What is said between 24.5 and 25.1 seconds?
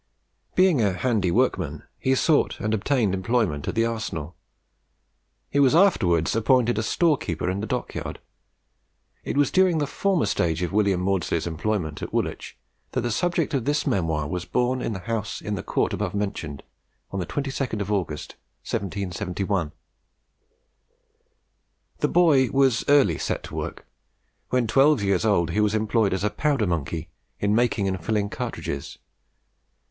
twelve